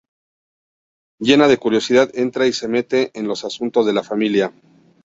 [1.19, 4.51] Llena de curiosidad, entra y se mete en los asuntos de la familia.